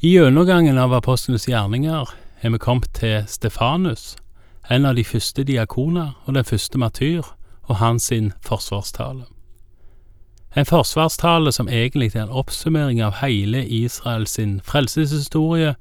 I 0.00 0.12
gjennomgangen 0.12 0.76
av 0.78 0.92
apostlenes 0.94 1.48
gjerninger 1.48 2.10
er 2.46 2.52
vi 2.54 2.58
kommet 2.62 2.92
til 2.94 3.24
Stefanus, 3.26 4.12
en 4.70 4.84
av 4.86 4.94
de 4.94 5.02
første 5.02 5.42
diakoner 5.42 6.12
og 6.24 6.36
den 6.36 6.46
første 6.46 6.78
martyr, 6.78 7.26
og 7.66 7.80
hans 7.80 8.06
sin 8.06 8.28
forsvarstale. 8.46 9.24
En 10.54 10.68
forsvarstale 10.70 11.50
som 11.52 11.68
egentlig 11.68 12.14
er 12.14 12.28
en 12.28 12.30
oppsummering 12.30 13.02
av 13.02 13.18
hele 13.24 13.64
Israels 13.66 14.38
frelseshistorie 14.62 15.74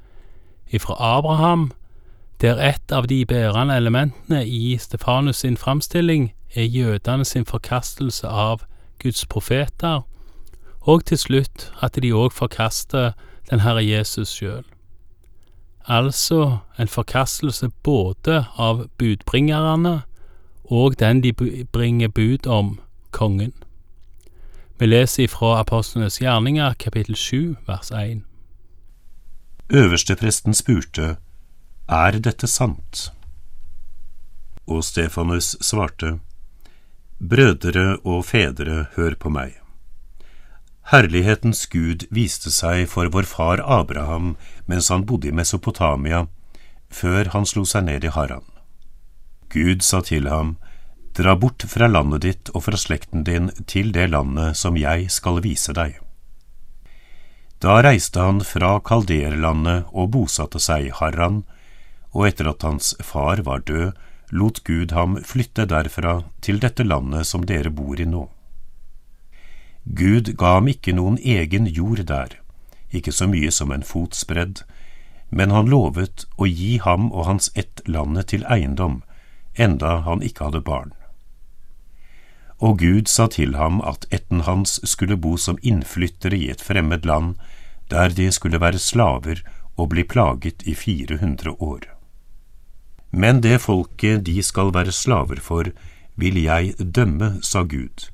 ifra 0.74 0.98
Abraham, 0.98 1.72
der 2.42 2.58
et 2.58 2.92
av 2.92 3.06
de 3.08 3.26
bærende 3.26 3.78
elementene 3.78 4.48
i 4.48 4.78
Stefanus 4.82 5.46
sin 5.46 5.58
framstilling 5.58 6.34
er 6.56 6.64
jødene 6.64 7.26
sin 7.26 7.46
forkastelse 7.46 8.28
av 8.28 8.66
Guds 8.98 9.26
profeter, 9.26 10.02
og 10.82 11.06
til 11.06 11.18
slutt 11.18 11.72
at 11.82 12.02
de 12.02 12.14
òg 12.14 12.34
forkaster 12.34 13.12
den 13.50 13.60
Herre 13.60 13.84
Jesus 13.86 14.30
sjøl. 14.30 14.66
Altså 15.88 16.60
en 16.80 16.88
forkastelse 16.92 17.70
både 17.84 18.46
av 18.58 18.88
budbringerne 19.00 20.02
og 20.68 21.00
den 21.00 21.22
de 21.24 21.34
bringer 21.72 22.08
bud 22.08 22.48
om, 22.48 22.80
kongen. 23.12 23.54
Vi 24.80 24.86
leser 24.86 25.24
ifra 25.24 25.60
Apostlenes 25.60 26.20
gjerninger, 26.22 26.74
kapittel 26.74 27.16
7 27.16 27.56
vers 27.68 27.92
1. 27.92 28.22
Øverstepresten 29.70 30.54
spurte, 30.54 31.18
Er 31.90 32.20
dette 32.20 32.48
sant? 32.48 33.12
Og 34.68 34.84
Stefanus 34.84 35.56
svarte, 35.62 36.20
Brødre 37.20 37.98
og 38.04 38.26
fedre, 38.26 38.86
hør 38.96 39.16
på 39.16 39.30
meg. 39.30 39.56
Herlighetens 40.88 41.66
Gud 41.68 42.06
viste 42.16 42.48
seg 42.48 42.86
for 42.88 43.10
vår 43.12 43.26
far 43.28 43.60
Abraham 43.60 44.36
mens 44.72 44.88
han 44.88 45.04
bodde 45.04 45.28
i 45.28 45.34
Mesopotamia, 45.36 46.28
før 46.88 47.28
han 47.34 47.48
slo 47.50 47.66
seg 47.68 47.90
ned 47.90 48.06
i 48.08 48.12
Haran. 48.16 48.46
Gud 49.52 49.84
sa 49.84 50.00
til 50.00 50.30
ham, 50.32 50.56
Dra 51.18 51.34
bort 51.36 51.66
fra 51.68 51.90
landet 51.92 52.24
ditt 52.24 52.52
og 52.54 52.64
fra 52.68 52.80
slekten 52.80 53.26
din 53.28 53.50
til 53.66 53.90
det 53.92 54.06
landet 54.14 54.56
som 54.56 54.78
jeg 54.80 55.10
skal 55.12 55.42
vise 55.44 55.76
deg. 55.76 55.98
Da 57.60 57.80
reiste 57.82 58.22
han 58.22 58.40
fra 58.46 58.78
kalderlandet 58.80 59.90
og 59.92 60.12
bosatte 60.14 60.62
seg 60.62 60.88
i 60.88 60.96
Haran, 61.02 61.42
og 62.16 62.30
etter 62.30 62.48
at 62.54 62.64
hans 62.64 62.94
far 63.04 63.44
var 63.44 63.66
død, 63.68 63.92
lot 64.32 64.64
Gud 64.64 64.96
ham 64.96 65.20
flytte 65.26 65.68
derfra 65.68 66.22
til 66.40 66.64
dette 66.64 66.88
landet 66.88 67.28
som 67.28 67.44
dere 67.50 67.74
bor 67.74 68.00
i 68.00 68.08
nå. 68.08 68.28
Gud 69.96 70.36
ga 70.36 70.58
ham 70.58 70.68
ikke 70.68 70.94
noen 70.96 71.18
egen 71.24 71.68
jord 71.68 72.04
der, 72.10 72.36
ikke 72.92 73.12
så 73.12 73.28
mye 73.28 73.52
som 73.52 73.72
en 73.72 73.86
fotsbredd, 73.88 74.64
men 75.30 75.52
han 75.52 75.70
lovet 75.72 76.26
å 76.36 76.48
gi 76.48 76.78
ham 76.84 77.12
og 77.12 77.28
hans 77.28 77.52
ett 77.56 77.82
landet 77.88 78.32
til 78.34 78.44
eiendom, 78.52 79.02
enda 79.56 80.02
han 80.08 80.24
ikke 80.24 80.50
hadde 80.50 80.64
barn. 80.64 80.92
Og 82.60 82.80
Gud 82.82 83.08
sa 83.08 83.28
til 83.32 83.56
ham 83.56 83.80
at 83.86 84.08
etten 84.12 84.44
hans 84.48 84.80
skulle 84.84 85.18
bo 85.18 85.36
som 85.38 85.60
innflyttere 85.62 86.36
i 86.36 86.50
et 86.50 86.64
fremmed 86.64 87.06
land, 87.06 87.36
der 87.92 88.10
de 88.10 88.32
skulle 88.32 88.60
være 88.60 88.82
slaver 88.82 89.44
og 89.78 89.92
bli 89.94 90.04
plaget 90.04 90.66
i 90.66 90.74
400 90.76 91.54
år. 91.62 91.86
Men 93.12 93.42
det 93.42 93.62
folket 93.62 94.26
de 94.26 94.42
skal 94.44 94.74
være 94.74 94.92
slaver 94.92 95.40
for, 95.40 95.70
vil 96.16 96.42
jeg 96.42 96.74
dømme, 96.82 97.38
sa 97.44 97.64
Gud, 97.64 98.10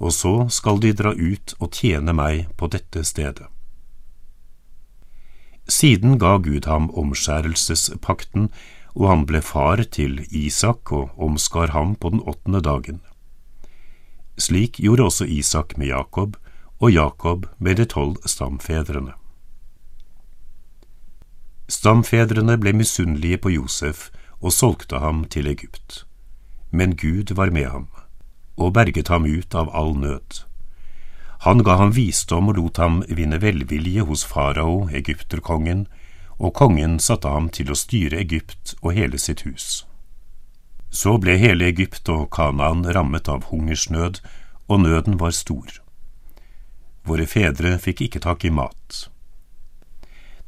og 0.00 0.12
så 0.16 0.34
skal 0.48 0.80
de 0.80 0.92
dra 0.96 1.12
ut 1.12 1.54
og 1.60 1.74
tjene 1.76 2.14
meg 2.16 2.48
på 2.56 2.70
dette 2.72 3.04
stedet. 3.04 3.46
Siden 5.70 6.16
ga 6.18 6.38
Gud 6.42 6.66
ham 6.66 6.88
omskjærelsespakten, 6.98 8.48
og 8.96 9.06
han 9.06 9.26
ble 9.28 9.38
far 9.44 9.84
til 9.94 10.24
Isak 10.34 10.90
og 10.90 11.12
omskar 11.20 11.70
ham 11.76 11.94
på 11.94 12.10
den 12.10 12.24
åttende 12.26 12.62
dagen. 12.64 12.98
Slik 14.40 14.80
gjorde 14.80 15.06
også 15.06 15.28
Isak 15.28 15.76
med 15.78 15.92
Jakob, 15.92 16.36
og 16.80 16.92
Jakob 16.92 17.46
med 17.58 17.76
de 17.76 17.84
tolv 17.84 18.16
stamfedrene. 18.26 19.12
Stamfedrene 21.68 22.56
ble 22.58 22.72
misunnelige 22.74 23.38
på 23.38 23.52
Josef 23.52 24.08
og 24.40 24.56
solgte 24.56 24.98
ham 24.98 25.22
til 25.28 25.46
Egypt, 25.46 26.06
men 26.72 26.96
Gud 26.96 27.36
var 27.36 27.52
med 27.52 27.68
ham 27.68 27.86
og 28.60 28.74
berget 28.76 29.08
ham 29.08 29.24
ut 29.24 29.54
av 29.56 29.72
all 29.74 29.94
nød. 29.96 30.44
Han 31.46 31.62
ga 31.64 31.78
ham 31.80 31.94
visdom 31.96 32.50
og 32.52 32.58
lot 32.58 32.76
ham 32.76 33.00
vinne 33.08 33.40
velvilje 33.40 34.04
hos 34.04 34.26
farao, 34.28 34.90
egypterkongen, 34.92 35.86
og 36.36 36.52
kongen 36.56 36.98
satte 37.00 37.32
ham 37.32 37.48
til 37.48 37.72
å 37.72 37.76
styre 37.76 38.20
Egypt 38.20 38.74
og 38.82 38.92
hele 38.96 39.18
sitt 39.18 39.46
hus. 39.48 39.86
Så 40.90 41.16
ble 41.22 41.38
hele 41.40 41.68
Egypt 41.70 42.08
og 42.12 42.28
Kanaan 42.34 42.84
rammet 42.84 43.28
av 43.28 43.48
hungersnød, 43.48 44.20
og 44.68 44.84
nøden 44.84 45.16
var 45.20 45.32
stor. 45.36 45.80
Våre 47.08 47.26
fedre 47.26 47.76
fikk 47.80 48.04
ikke 48.06 48.22
tak 48.26 48.44
i 48.44 48.52
mat. 48.52 49.06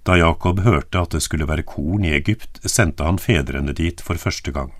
Da 0.04 0.18
Jakob 0.18 0.60
hørte 0.60 1.00
at 1.00 1.14
det 1.14 1.22
skulle 1.22 1.46
være 1.48 1.64
korn 1.66 2.04
i 2.04 2.12
Egypt, 2.16 2.60
sendte 2.66 3.06
han 3.06 3.20
fedrene 3.22 3.72
dit 3.72 4.00
for 4.02 4.18
første 4.18 4.52
gang. 4.52 4.74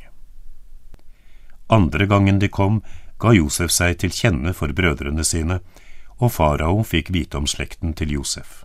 Andre 1.72 2.06
gangen 2.06 2.40
de 2.42 2.50
kom, 2.52 2.82
ga 3.22 3.32
Josef 3.36 3.70
seg 3.70 4.00
til 4.02 4.10
kjenne 4.10 4.52
for 4.56 4.74
brødrene 4.74 5.24
sine, 5.24 5.60
og 6.18 6.34
farao 6.34 6.82
fikk 6.86 7.12
vite 7.14 7.38
om 7.38 7.46
slekten 7.46 7.94
til 7.98 8.14
Josef. 8.18 8.62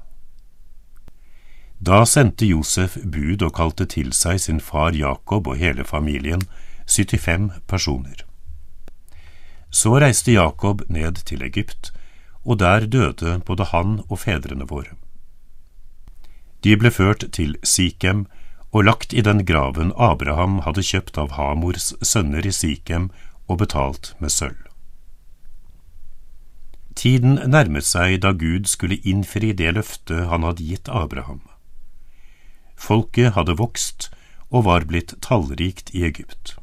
Da 1.80 2.04
sendte 2.10 2.48
Josef 2.50 2.98
bud 3.06 3.44
og 3.46 3.54
kalte 3.54 3.86
til 3.86 4.10
seg 4.18 4.42
sin 4.42 4.60
far 4.60 4.98
Jakob 4.98 5.48
og 5.48 5.62
hele 5.62 5.86
familien, 5.86 6.42
75 6.88 7.52
personer. 7.68 8.24
Så 9.70 10.00
reiste 10.02 10.34
Jakob 10.34 10.82
ned 10.90 11.22
til 11.30 11.44
Egypt, 11.46 11.92
og 12.46 12.60
der 12.60 12.88
døde 12.88 13.40
både 13.46 13.70
han 13.74 14.00
og 14.10 14.20
fedrene 14.24 14.66
våre. 14.66 14.96
De 16.64 16.74
ble 16.80 16.90
ført 16.90 17.28
til 17.36 17.58
Sikhem 17.64 18.26
og 18.72 18.88
lagt 18.88 19.14
i 19.14 19.22
den 19.22 19.46
graven 19.46 19.92
Abraham 19.96 20.62
hadde 20.66 20.84
kjøpt 20.84 21.20
av 21.22 21.36
Hamors 21.38 21.94
sønner 22.02 22.48
i 22.48 22.52
Sikhem 22.56 23.12
og 23.48 23.60
betalt 23.64 24.14
med 24.20 24.32
sølv. 24.32 24.68
Tiden 26.98 27.38
nærmet 27.46 27.86
seg 27.86 28.22
da 28.24 28.32
Gud 28.34 28.66
skulle 28.66 28.98
innfri 29.06 29.52
det 29.54 29.76
løftet 29.78 30.28
han 30.32 30.44
hadde 30.48 30.66
gitt 30.66 30.90
Abraham. 30.90 31.44
Folket 32.76 33.36
hadde 33.36 33.58
vokst 33.60 34.10
og 34.50 34.66
var 34.66 34.88
blitt 34.90 35.14
tallrikt 35.22 35.94
i 35.94 36.04
Egypt. 36.08 36.56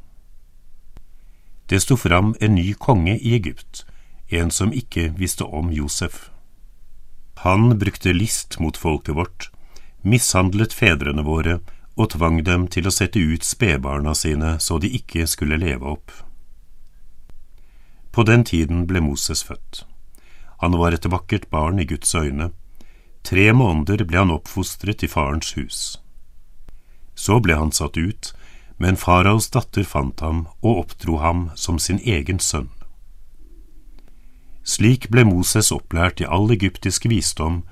Det 1.69 1.79
sto 1.81 1.95
fram 1.95 2.35
en 2.41 2.55
ny 2.55 2.73
konge 2.73 3.15
i 3.17 3.33
Egypt, 3.37 3.85
en 4.29 4.51
som 4.51 4.73
ikke 4.73 5.13
visste 5.17 5.45
om 5.45 5.71
Josef. 5.71 6.29
Han 7.45 7.77
brukte 7.79 8.13
list 8.13 8.59
mot 8.59 8.77
folket 8.77 9.15
vårt, 9.15 9.49
mishandlet 10.01 10.73
fedrene 10.73 11.23
våre 11.25 11.59
og 11.95 12.11
tvang 12.11 12.43
dem 12.43 12.67
til 12.67 12.87
å 12.87 12.93
sette 12.93 13.19
ut 13.19 13.45
spedbarna 13.45 14.13
sine 14.15 14.57
så 14.59 14.77
de 14.83 14.91
ikke 14.99 15.27
skulle 15.31 15.59
leve 15.61 15.95
opp. 15.95 16.11
På 18.15 18.23
den 18.23 18.45
tiden 18.47 18.85
ble 18.87 19.01
Moses 19.03 19.43
født. 19.43 19.81
Han 20.63 20.77
var 20.79 20.95
et 20.95 21.05
vakkert 21.11 21.49
barn 21.51 21.81
i 21.83 21.85
Guds 21.85 22.15
øyne. 22.15 22.53
Tre 23.27 23.51
måneder 23.51 24.05
ble 24.07 24.21
han 24.21 24.31
oppfostret 24.31 25.03
i 25.03 25.09
farens 25.11 25.49
hus. 25.57 25.79
Så 27.15 27.41
ble 27.43 27.57
han 27.59 27.73
satt 27.75 27.97
ut, 27.99 28.31
men 28.79 28.95
faraos 28.95 29.49
datter 29.51 29.83
fant 29.83 30.23
ham 30.23 30.45
og 30.61 30.85
oppdro 30.85 31.17
ham 31.19 31.49
som 31.59 31.75
sin 31.79 31.99
egen 32.07 32.39
sønn. 32.39 32.69
Slik 34.63 35.09
ble 35.11 35.25
Moses 35.27 35.73
opplært 35.75 36.23
i 36.23 36.29
all 36.37 36.47
egyptisk 36.55 37.09
visdom, 37.11 37.65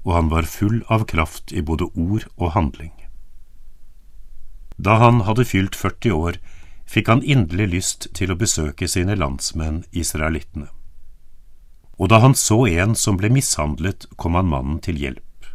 og 0.00 0.14
han 0.16 0.32
var 0.32 0.48
full 0.48 0.80
av 0.88 1.04
kraft 1.12 1.52
i 1.52 1.60
både 1.60 1.90
ord 1.92 2.24
og 2.38 2.54
handling. 2.56 2.96
Da 4.80 4.96
han 5.04 5.26
hadde 5.28 5.44
fylt 5.44 5.76
40 5.76 6.16
år, 6.16 6.40
fikk 6.90 7.08
han 7.08 7.22
inderlig 7.22 7.68
lyst 7.74 8.08
til 8.18 8.32
å 8.32 8.38
besøke 8.38 8.88
sine 8.90 9.14
landsmenn 9.18 9.84
israelittene. 9.94 10.68
Og 12.00 12.08
da 12.10 12.18
han 12.24 12.34
så 12.34 12.64
en 12.66 12.96
som 12.96 13.18
ble 13.20 13.30
mishandlet, 13.30 14.08
kom 14.16 14.34
han 14.34 14.48
mannen 14.50 14.80
til 14.82 14.98
hjelp. 14.98 15.50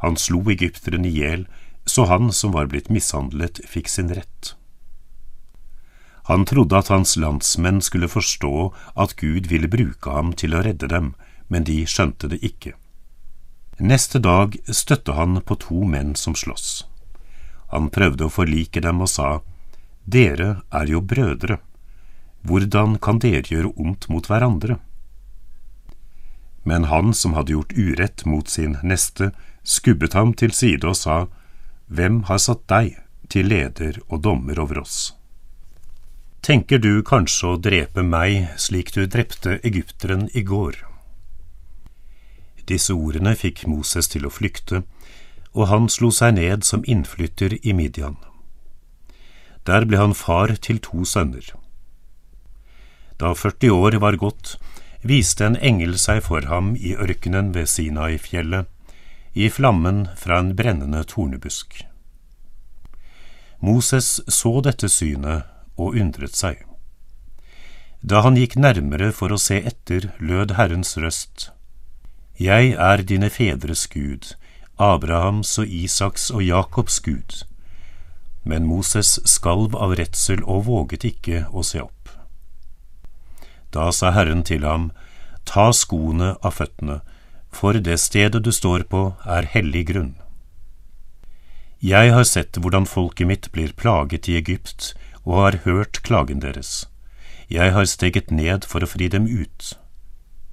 Han 0.00 0.16
slo 0.16 0.40
egypteren 0.48 1.04
i 1.04 1.12
hjel, 1.12 1.44
så 1.84 2.06
han 2.08 2.30
som 2.32 2.54
var 2.54 2.70
blitt 2.70 2.88
mishandlet, 2.88 3.60
fikk 3.68 3.90
sin 3.90 4.12
rett. 4.14 4.54
Han 6.30 6.46
trodde 6.46 6.78
at 6.78 6.88
hans 6.88 7.16
landsmenn 7.18 7.80
skulle 7.82 8.08
forstå 8.08 8.70
at 8.94 9.16
Gud 9.18 9.50
ville 9.50 9.68
bruke 9.68 10.14
ham 10.14 10.30
til 10.32 10.54
å 10.54 10.62
redde 10.62 10.86
dem, 10.88 11.14
men 11.48 11.66
de 11.66 11.82
skjønte 11.90 12.30
det 12.30 12.38
ikke. 12.46 12.76
Neste 13.80 14.20
dag 14.22 14.54
støtte 14.70 15.16
han 15.18 15.40
på 15.42 15.56
to 15.58 15.82
menn 15.88 16.14
som 16.14 16.36
sloss. 16.38 16.84
Han 17.74 17.90
prøvde 17.90 18.28
å 18.28 18.32
forlike 18.32 18.82
dem 18.84 19.02
og 19.02 19.10
sa, 19.10 19.40
dere 20.04 20.62
er 20.70 20.86
jo 20.90 21.00
brødre, 21.00 21.58
hvordan 22.42 22.96
kan 22.98 23.20
dere 23.20 23.44
gjøre 23.44 23.74
ondt 23.76 24.08
mot 24.08 24.26
hverandre? 24.26 24.78
Men 26.64 26.84
han 26.84 27.14
som 27.14 27.34
hadde 27.36 27.52
gjort 27.52 27.76
urett 27.76 28.24
mot 28.26 28.48
sin 28.48 28.76
neste, 28.82 29.30
skubbet 29.64 30.16
ham 30.16 30.32
til 30.34 30.52
side 30.52 30.86
og 30.88 30.96
sa, 30.96 31.26
Hvem 31.90 32.22
har 32.28 32.38
satt 32.38 32.68
deg 32.70 33.00
til 33.28 33.48
leder 33.50 33.98
og 34.08 34.22
dommer 34.22 34.60
over 34.62 34.78
oss? 34.84 35.12
Tenker 36.40 36.78
du 36.78 37.02
kanskje 37.02 37.48
å 37.48 37.58
drepe 37.60 38.04
meg 38.06 38.54
slik 38.56 38.94
du 38.94 39.04
drepte 39.06 39.58
egypteren 39.66 40.28
i 40.32 40.44
går? 40.46 40.78
Disse 42.70 42.94
ordene 42.94 43.34
fikk 43.34 43.66
Moses 43.66 44.08
til 44.08 44.24
å 44.28 44.32
flykte, 44.32 44.84
og 45.52 45.68
han 45.68 45.88
slo 45.90 46.12
seg 46.14 46.38
ned 46.38 46.64
som 46.64 46.86
innflytter 46.86 47.58
i 47.60 47.74
Midian. 47.74 48.16
Der 49.66 49.84
ble 49.84 50.00
han 50.00 50.14
far 50.14 50.54
til 50.56 50.80
to 50.82 51.04
sønner. 51.04 51.44
Da 53.20 53.34
40 53.34 53.70
år 53.70 53.98
var 54.00 54.16
gått, 54.16 54.56
viste 55.02 55.44
en 55.46 55.56
engel 55.56 55.98
seg 55.98 56.22
for 56.24 56.46
ham 56.48 56.72
i 56.76 56.94
ørkenen 56.96 57.52
ved 57.56 57.68
Sinai-fjellet, 57.68 58.66
i 59.32 59.50
flammen 59.52 60.08
fra 60.16 60.40
en 60.42 60.54
brennende 60.56 61.04
tornebusk. 61.04 61.84
Moses 63.60 64.20
så 64.26 64.60
dette 64.64 64.88
synet 64.88 65.44
og 65.76 66.00
undret 66.00 66.36
seg. 66.36 66.64
Da 68.00 68.22
han 68.24 68.38
gikk 68.40 68.56
nærmere 68.56 69.10
for 69.12 69.32
å 69.32 69.38
se 69.38 69.60
etter, 69.60 70.08
lød 70.18 70.56
Herrens 70.56 70.96
røst. 70.96 71.50
Jeg 72.40 72.72
er 72.72 73.04
dine 73.04 73.28
fedres 73.28 73.84
Gud, 73.92 74.32
Abrahams 74.80 75.52
og 75.60 75.68
Isaks 75.68 76.30
og 76.32 76.40
Jakobs 76.42 76.96
Gud. 77.04 77.42
Men 78.44 78.66
Moses 78.66 79.18
skalv 79.28 79.76
av 79.76 79.94
redsel 79.98 80.42
og 80.44 80.64
våget 80.68 81.04
ikke 81.04 81.44
å 81.52 81.64
se 81.66 81.82
opp. 81.82 82.08
Da 83.70 83.90
sa 83.92 84.10
Herren 84.16 84.42
til 84.42 84.64
ham, 84.66 84.90
Ta 85.44 85.70
skoene 85.74 86.34
av 86.44 86.54
føttene, 86.58 87.00
for 87.50 87.74
det 87.74 87.96
stedet 87.98 88.42
du 88.44 88.52
står 88.54 88.84
på 88.90 89.14
er 89.26 89.48
hellig 89.50 89.86
grunn. 89.88 90.14
Jeg 91.80 92.12
har 92.12 92.26
sett 92.28 92.58
hvordan 92.60 92.86
folket 92.86 93.26
mitt 93.26 93.48
blir 93.52 93.72
plaget 93.72 94.28
i 94.28 94.36
Egypt, 94.36 94.92
og 95.24 95.36
har 95.40 95.56
hørt 95.64 96.02
klagen 96.06 96.42
deres. 96.44 96.86
Jeg 97.50 97.72
har 97.72 97.88
steget 97.88 98.30
ned 98.30 98.66
for 98.68 98.84
å 98.84 98.88
fri 98.90 99.08
dem 99.08 99.26
ut. 99.26 99.72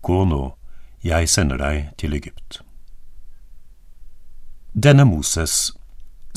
Gå 0.01 0.23
nå, 0.25 0.55
jeg 1.03 1.29
sender 1.29 1.59
deg 1.61 1.91
til 1.99 2.15
Egypt. 2.17 2.61
Denne 4.73 5.05
Moses, 5.05 5.76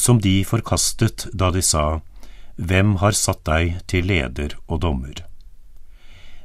som 0.00 0.20
de 0.25 0.41
forkastet 0.49 1.29
da 1.32 1.50
de 1.55 1.62
sa, 1.62 2.00
Hvem 2.56 2.97
har 3.00 3.17
satt 3.17 3.44
deg 3.49 3.79
til 3.88 4.08
leder 4.11 4.56
og 4.67 4.82
dommer? 4.85 5.23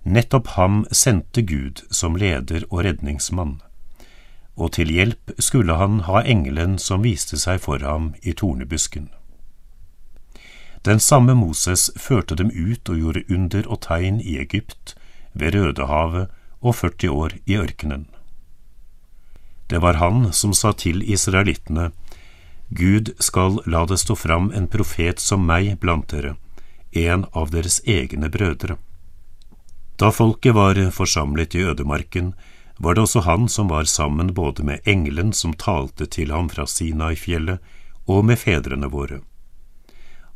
Nettopp 0.06 0.54
ham 0.56 0.84
sendte 0.92 1.42
Gud 1.42 1.82
som 1.92 2.16
leder 2.20 2.68
og 2.70 2.86
redningsmann 2.86 3.58
og 4.56 4.72
til 4.78 4.92
hjelp 4.92 5.36
skulle 5.40 5.76
han 5.76 6.00
ha 6.08 6.24
engelen 6.24 6.78
som 6.80 7.04
viste 7.04 7.38
seg 7.40 7.60
for 7.64 7.84
ham 7.84 8.14
i 8.24 8.34
tornebusken. 8.34 9.10
Den 10.86 11.02
samme 11.02 11.34
Moses 11.36 11.90
førte 11.98 12.38
dem 12.40 12.52
ut 12.54 12.90
og 12.90 13.00
gjorde 13.02 13.26
under 13.30 13.68
og 13.68 13.82
tegn 13.88 14.22
i 14.22 14.38
Egypt, 14.40 14.96
ved 15.34 15.56
Rødehavet 15.56 16.30
og 16.62 16.76
40 16.76 17.10
år 17.12 17.34
i 17.46 17.58
ørkenen. 17.60 18.06
Det 19.68 19.82
var 19.82 19.98
han 20.00 20.32
som 20.32 20.54
sa 20.54 20.72
til 20.72 21.02
israelittene, 21.04 21.90
Gud 22.70 23.14
skal 23.20 23.62
la 23.66 23.86
det 23.86 23.98
stå 23.98 24.16
fram 24.16 24.52
en 24.52 24.68
profet 24.68 25.20
som 25.20 25.46
meg 25.46 25.78
blant 25.80 26.10
dere, 26.10 26.36
en 26.92 27.26
av 27.32 27.52
deres 27.52 27.82
egne 27.86 28.30
brødre. 28.30 28.78
Da 29.96 30.12
folket 30.12 30.56
var 30.56 30.80
forsamlet 30.92 31.56
i 31.56 31.64
ødemarken, 31.64 32.34
var 32.78 32.96
det 32.96 33.06
også 33.06 33.20
han 33.20 33.48
som 33.50 33.68
var 33.68 33.84
sammen 33.84 34.34
både 34.34 34.64
med 34.64 34.80
engelen 34.84 35.32
som 35.34 35.54
talte 35.54 36.06
til 36.06 36.32
ham 36.32 36.50
fra 36.50 36.66
Sinai-fjellet, 36.68 37.60
og 38.06 38.26
med 38.26 38.40
fedrene 38.40 38.90
våre. 38.92 39.22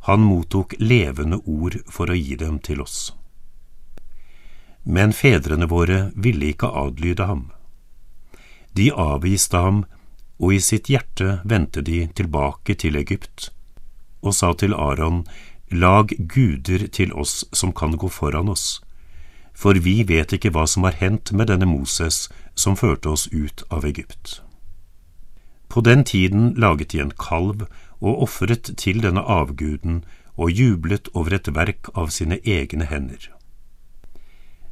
Han 0.08 0.24
mottok 0.24 0.74
levende 0.78 1.36
ord 1.44 1.76
for 1.86 2.10
å 2.10 2.16
gi 2.16 2.36
dem 2.40 2.58
til 2.58 2.80
oss. 2.80 3.12
Men 4.82 5.12
fedrene 5.12 5.68
våre 5.68 6.10
ville 6.16 6.50
ikke 6.50 6.70
adlyde 6.72 7.26
ham. 7.28 7.50
De 8.72 8.88
avviste 8.90 9.60
ham, 9.60 9.84
og 10.40 10.56
i 10.56 10.60
sitt 10.64 10.88
hjerte 10.88 11.38
vendte 11.44 11.84
de 11.84 12.06
tilbake 12.16 12.74
til 12.74 12.96
Egypt, 12.96 13.50
og 14.24 14.34
sa 14.34 14.52
til 14.52 14.74
Aron, 14.74 15.24
Lag 15.70 16.10
guder 16.18 16.88
til 16.90 17.12
oss 17.14 17.44
som 17.54 17.70
kan 17.70 17.92
gå 17.94 18.08
foran 18.10 18.48
oss 18.50 18.80
for 19.60 19.76
vi 19.84 20.00
vet 20.08 20.32
ikke 20.32 20.52
hva 20.54 20.64
som 20.70 20.86
har 20.88 20.96
hendt 21.00 21.34
med 21.36 21.50
denne 21.50 21.68
Moses 21.68 22.28
som 22.58 22.78
førte 22.80 23.12
oss 23.12 23.26
ut 23.32 23.64
av 23.68 23.84
Egypt. 23.84 24.40
På 25.68 25.82
den 25.84 26.04
tiden 26.04 26.54
laget 26.56 26.94
de 26.94 27.02
en 27.04 27.12
kalv 27.12 27.66
og 28.00 28.22
ofret 28.24 28.72
til 28.80 29.02
denne 29.04 29.20
avguden 29.20 30.00
og 30.40 30.50
jublet 30.50 31.10
over 31.12 31.36
et 31.36 31.52
verk 31.54 31.92
av 31.94 32.08
sine 32.14 32.40
egne 32.40 32.88
hender. 32.88 33.28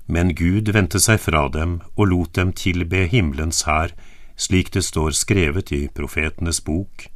Men 0.09 0.33
Gud 0.33 0.73
vendte 0.73 1.01
seg 1.05 1.21
fra 1.21 1.45
dem 1.53 1.81
og 1.95 2.09
lot 2.09 2.33
dem 2.41 2.55
tilbe 2.57 3.05
himmelens 3.13 3.67
hær, 3.69 3.93
slik 4.39 4.71
det 4.73 4.85
står 4.87 5.17
skrevet 5.19 5.73
i 5.75 5.83
profetenes 5.95 6.63
bok. 6.65 7.09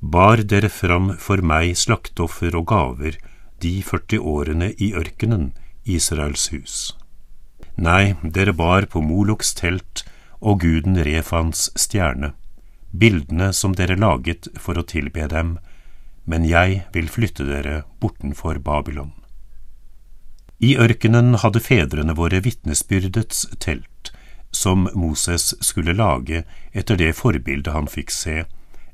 Bar 0.00 0.44
dere 0.48 0.70
fram 0.72 1.12
for 1.20 1.42
meg 1.44 1.74
slakteoffer 1.76 2.56
og 2.56 2.70
gaver 2.70 3.18
de 3.60 3.74
40 3.84 4.22
årene 4.24 4.70
i 4.78 4.94
ørkenen, 4.96 5.50
Israels 5.84 6.48
hus. 6.54 6.76
Nei, 7.76 8.14
dere 8.22 8.54
bar 8.56 8.86
på 8.92 9.02
Moloks 9.04 9.52
telt 9.58 10.04
og 10.40 10.62
guden 10.64 10.96
Refans 11.04 11.68
stjerne, 11.76 12.32
bildene 12.90 13.50
som 13.56 13.76
dere 13.76 13.98
laget 14.00 14.48
for 14.56 14.80
å 14.80 14.86
tilbe 14.88 15.28
dem, 15.28 15.58
men 16.24 16.46
jeg 16.48 16.84
vil 16.94 17.08
flytte 17.12 17.44
dere 17.48 17.82
bortenfor 18.00 18.60
Babylon. 18.64 19.12
I 20.60 20.74
ørkenen 20.80 21.38
hadde 21.40 21.62
fedrene 21.64 22.16
våre 22.16 22.40
vitnesbyrdets 22.44 23.46
telt, 23.64 23.99
som 24.50 24.88
Moses 24.94 25.54
skulle 25.64 25.92
lage 25.92 26.44
etter 26.72 26.96
det 26.96 27.12
forbildet 27.16 27.72
han 27.74 27.88
fikk 27.88 28.10
se, 28.10 28.44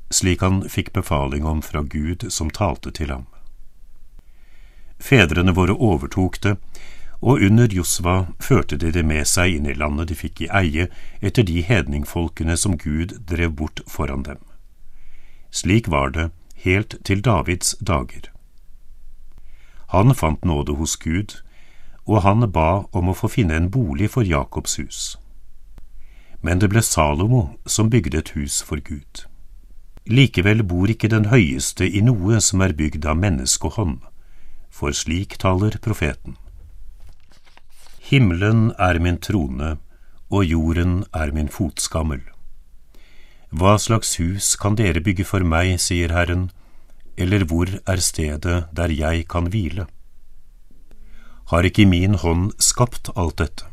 slik 0.09 0.41
han 0.41 0.61
fikk 0.69 0.93
befaling 0.93 1.45
om 1.45 1.61
fra 1.61 1.83
Gud 1.83 2.31
som 2.31 2.49
talte 2.49 2.91
til 2.91 3.11
ham. 3.11 3.25
Fedrene 4.99 5.53
våre 5.53 5.73
overtok 5.73 6.41
det, 6.41 6.55
og 7.19 7.41
under 7.41 7.67
Josva 7.73 8.27
førte 8.39 8.77
de 8.77 8.91
det 8.93 9.03
med 9.05 9.25
seg 9.27 9.57
inn 9.57 9.69
i 9.69 9.75
landet 9.77 10.11
de 10.11 10.17
fikk 10.17 10.41
i 10.45 10.51
eie 10.53 10.87
etter 11.21 11.43
de 11.43 11.61
hedningfolkene 11.65 12.57
som 12.57 12.77
Gud 12.77 13.17
drev 13.29 13.55
bort 13.57 13.81
foran 13.89 14.23
dem. 14.23 14.37
Slik 15.49 15.87
var 15.87 16.13
det 16.13 16.29
helt 16.63 16.97
til 17.05 17.21
Davids 17.21 17.75
dager. 17.79 18.29
Han 19.89 20.13
fant 20.15 20.45
nåde 20.45 20.75
hos 20.77 20.95
Gud, 20.95 21.39
og 22.05 22.21
han 22.21 22.51
ba 22.51 22.85
om 22.91 23.09
å 23.09 23.15
få 23.15 23.29
finne 23.31 23.55
en 23.55 23.71
bolig 23.71 24.11
for 24.11 24.23
Jakobs 24.23 24.77
hus. 24.77 25.17
Men 26.47 26.63
det 26.63 26.71
ble 26.71 26.79
Salomo 26.85 27.41
som 27.67 27.89
bygde 27.91 28.21
et 28.23 28.35
hus 28.37 28.61
for 28.63 28.79
Gud. 28.79 29.25
Likevel 30.07 30.63
bor 30.63 30.87
ikke 30.87 31.11
den 31.11 31.27
høyeste 31.27 31.83
i 31.83 31.99
noe 31.99 32.39
som 32.43 32.63
er 32.63 32.75
bygd 32.77 33.03
av 33.03 33.19
menneskehånd 33.19 33.99
for 34.77 34.95
slik 34.95 35.35
taler 35.41 35.75
profeten. 35.83 36.37
Himmelen 38.07 38.71
er 38.79 38.99
min 39.03 39.17
trone, 39.19 39.75
og 40.31 40.45
jorden 40.45 41.01
er 41.11 41.33
min 41.35 41.49
fotskammel. 41.51 42.21
Hva 43.49 43.77
slags 43.79 44.15
hus 44.21 44.55
kan 44.59 44.77
dere 44.79 45.03
bygge 45.03 45.25
for 45.27 45.43
meg, 45.43 45.73
sier 45.83 46.13
Herren, 46.15 46.49
eller 47.17 47.43
hvor 47.49 47.71
er 47.87 48.03
stedet 48.03 48.57
der 48.79 48.93
jeg 48.93 49.25
kan 49.31 49.49
hvile? 49.51 49.87
Har 51.51 51.67
ikke 51.67 51.87
min 51.87 52.15
hånd 52.21 52.51
skapt 52.59 53.11
alt 53.15 53.39
dette? 53.43 53.65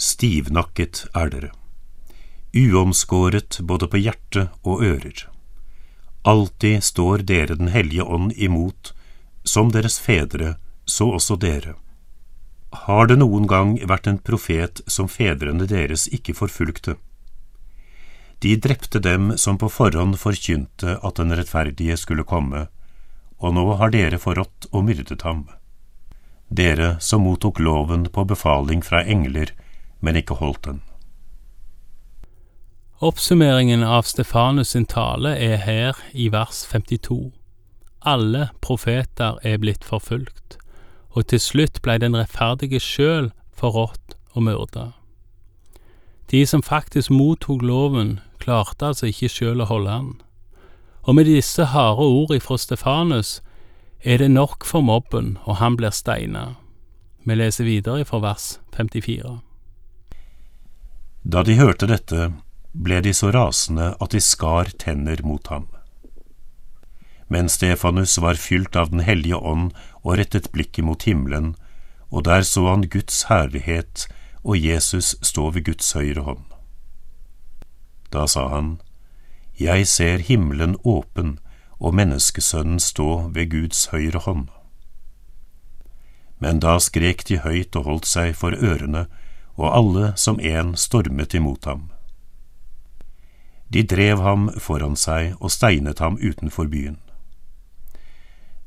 Stivnakket 0.00 1.02
er 1.12 1.28
dere, 1.28 1.48
uomskåret 2.56 3.58
både 3.68 3.88
på 3.92 4.00
hjerte 4.00 4.46
og 4.64 4.80
ører. 4.86 5.26
Alltid 6.24 6.80
står 6.84 7.26
dere 7.28 7.58
Den 7.60 7.68
hellige 7.68 8.04
ånd 8.04 8.32
imot, 8.32 8.94
som 9.44 9.68
deres 9.76 9.98
fedre, 10.00 10.54
så 10.88 11.10
også 11.18 11.36
dere. 11.36 11.74
Har 12.72 13.12
det 13.12 13.18
noen 13.20 13.44
gang 13.46 13.76
vært 13.84 14.08
en 14.08 14.18
profet 14.24 14.80
som 14.86 15.08
fedrene 15.08 15.68
deres 15.68 16.08
ikke 16.08 16.32
forfulgte? 16.32 16.96
De 18.40 18.56
drepte 18.56 19.04
dem 19.04 19.36
som 19.36 19.60
på 19.60 19.68
forhånd 19.68 20.16
forkynte 20.16 20.96
at 20.96 21.20
den 21.20 21.36
rettferdige 21.36 22.00
skulle 22.00 22.24
komme, 22.24 22.68
og 23.36 23.52
nå 23.52 23.72
har 23.76 23.92
dere 23.92 24.16
forrådt 24.16 24.72
og 24.72 24.88
myrdet 24.88 25.28
ham. 25.28 25.50
Dere 26.48 26.94
som 27.04 27.28
mottok 27.28 27.60
loven 27.60 28.08
på 28.08 28.24
befaling 28.24 28.80
fra 28.80 29.04
engler, 29.04 29.52
men 30.00 30.16
ikke 30.16 30.38
holdt 30.40 30.64
den. 30.64 30.80
Oppsummeringen 33.00 33.82
av 33.82 34.04
Stefanus 34.04 34.74
sin 34.74 34.84
tale 34.84 35.32
er 35.32 35.56
her 35.64 35.96
i 36.12 36.28
vers 36.32 36.66
52. 36.68 37.32
Alle 38.04 38.50
profeter 38.60 39.38
er 39.44 39.60
blitt 39.60 39.84
forfulgt, 39.84 40.58
og 41.16 41.26
til 41.32 41.40
slutt 41.40 41.80
blei 41.80 41.96
den 42.00 42.16
rettferdige 42.16 42.80
sjøl 42.80 43.30
forrådt 43.56 44.16
og 44.36 44.44
myrda. 44.44 44.86
De 46.30 46.44
som 46.46 46.62
faktisk 46.62 47.10
mottok 47.10 47.62
loven, 47.62 48.20
klarte 48.38 48.92
altså 48.92 49.08
ikke 49.08 49.32
sjøl 49.32 49.64
å 49.64 49.68
holde 49.72 49.96
den. 49.96 50.12
Og 51.08 51.16
med 51.16 51.28
disse 51.28 51.72
harde 51.72 52.04
ord 52.04 52.36
ifra 52.36 52.58
Stefanus 52.60 53.40
er 54.04 54.20
det 54.20 54.30
nok 54.30 54.64
for 54.64 54.84
mobben, 54.84 55.38
og 55.44 55.56
han 55.56 55.76
blir 55.76 55.90
steina. 55.90 56.54
Vi 57.24 57.34
leser 57.36 57.64
videre 57.64 58.04
fra 58.04 58.20
vers 58.20 58.58
54. 58.76 59.40
Da 61.22 61.42
de 61.42 61.58
hørte 61.58 61.86
dette, 61.86 62.32
ble 62.72 63.00
de 63.04 63.12
så 63.14 63.30
rasende 63.34 63.92
at 64.00 64.14
de 64.14 64.20
skar 64.24 64.70
tenner 64.80 65.20
mot 65.26 65.46
ham. 65.52 65.66
Men 67.28 67.48
Stefanus 67.48 68.16
var 68.18 68.34
fylt 68.34 68.76
av 68.76 68.90
Den 68.90 69.04
hellige 69.06 69.36
ånd 69.36 69.72
og 70.02 70.16
rettet 70.18 70.50
blikket 70.52 70.84
mot 70.84 71.02
himmelen, 71.02 71.54
og 72.10 72.24
der 72.24 72.42
så 72.42 72.66
han 72.66 72.88
Guds 72.88 73.22
herlighet 73.28 74.08
og 74.42 74.56
Jesus 74.58 75.14
stå 75.22 75.50
ved 75.50 75.64
Guds 75.64 75.92
høyre 75.92 76.24
hånd. 76.26 76.46
Da 78.10 78.26
sa 78.26 78.48
han, 78.48 78.80
Jeg 79.60 79.86
ser 79.86 80.18
himmelen 80.18 80.76
åpen 80.84 81.38
og 81.78 81.94
menneskesønnen 81.94 82.80
stå 82.80 83.30
ved 83.34 83.50
Guds 83.50 83.86
høyre 83.92 84.18
hånd. 84.18 84.48
Men 86.40 86.58
da 86.60 86.78
skrek 86.80 87.26
de 87.28 87.38
høyt 87.44 87.76
og 87.76 87.84
holdt 87.84 88.08
seg 88.08 88.34
for 88.34 88.56
ørene, 88.56 89.06
og 89.60 89.76
alle 89.76 90.12
som 90.16 90.40
en 90.40 90.74
stormet 90.76 91.34
imot 91.36 91.68
ham. 91.68 91.90
De 93.68 93.84
drev 93.86 94.22
ham 94.24 94.48
foran 94.58 94.96
seg 94.98 95.36
og 95.38 95.52
steinet 95.54 96.00
ham 96.02 96.16
utenfor 96.18 96.66
byen. 96.72 96.98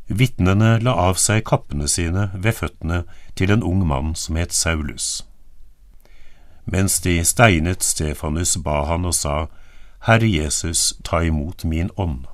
Vitnene 0.08 0.78
la 0.84 0.94
av 1.10 1.18
seg 1.20 1.44
kappene 1.48 1.90
sine 1.92 2.30
ved 2.34 2.60
føttene 2.60 3.04
til 3.40 3.52
en 3.52 3.64
ung 3.64 3.82
mann 3.88 4.14
som 4.20 4.38
het 4.40 4.54
Saulus. 4.54 5.24
Mens 6.66 7.00
de 7.04 7.18
steinet 7.28 7.84
Stefanus, 7.84 8.56
ba 8.58 8.84
han 8.88 9.06
og 9.10 9.16
sa, 9.18 9.48
Herre 10.08 10.28
Jesus, 10.28 10.94
ta 11.04 11.24
imot 11.24 11.66
min 11.66 11.90
ånd. 11.98 12.28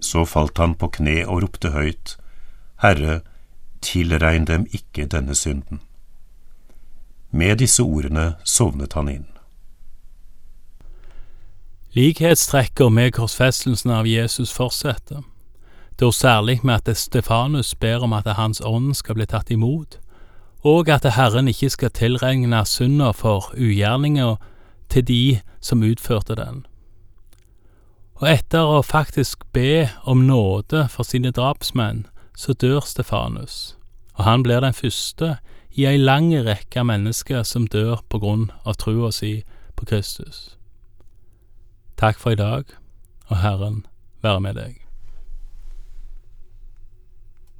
Så 0.00 0.24
falt 0.24 0.58
han 0.58 0.76
på 0.76 0.88
kne 0.96 1.24
og 1.26 1.42
ropte 1.44 1.72
høyt, 1.72 2.16
Herre, 2.80 3.20
tilregn 3.80 4.46
dem 4.48 4.66
ikke 4.72 5.08
denne 5.08 5.34
synden. 5.34 5.80
Med 7.30 7.58
disse 7.58 7.82
ordene 7.82 8.34
sovnet 8.44 8.92
han 8.92 9.08
inn. 9.08 9.26
Likhetstrekker 11.96 12.88
med 12.88 13.14
korsfestelsen 13.16 13.90
av 13.90 14.06
Jesus 14.06 14.52
fortsetter, 14.52 15.22
da 15.96 16.10
særlig 16.12 16.58
med 16.62 16.82
at 16.84 16.96
Stefanus 16.96 17.74
ber 17.74 18.04
om 18.04 18.12
at 18.12 18.28
Hans 18.36 18.60
ånd 18.60 18.94
skal 18.94 19.16
bli 19.16 19.26
tatt 19.26 19.50
imot, 19.50 19.96
og 20.60 20.90
at 20.92 21.06
Herren 21.16 21.48
ikke 21.48 21.70
skal 21.70 21.90
tilregne 21.90 22.64
synda 22.66 23.12
for 23.16 23.48
ugjerninger 23.56 24.36
til 24.92 25.06
de 25.08 25.40
som 25.60 25.82
utførte 25.82 26.36
den. 26.36 26.66
Og 28.20 28.28
etter 28.28 28.64
å 28.64 28.84
faktisk 28.84 29.44
be 29.52 29.88
om 30.04 30.26
nåde 30.28 30.86
for 30.92 31.04
sine 31.04 31.32
drapsmenn, 31.32 32.06
så 32.36 32.52
dør 32.52 32.84
Stefanus, 32.84 33.76
og 34.14 34.24
han 34.24 34.42
blir 34.42 34.60
den 34.60 34.76
første 34.76 35.36
i 35.76 35.84
ei 35.84 35.98
lang 36.00 36.30
rekke 36.32 36.84
mennesker 36.88 37.42
som 37.44 37.66
dør 37.68 38.00
på 38.08 38.20
grunn 38.22 38.48
av 38.64 38.78
trua 38.80 39.10
si 39.12 39.42
på 39.76 39.84
Kristus. 39.84 40.56
Takk 42.00 42.16
for 42.20 42.32
i 42.32 42.40
dag, 42.40 42.64
og 43.28 43.42
Herren 43.44 43.84
være 44.24 44.40
med 44.40 44.56
deg. 44.56 44.85